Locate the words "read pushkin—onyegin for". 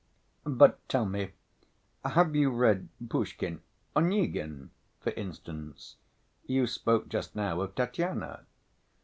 2.49-5.11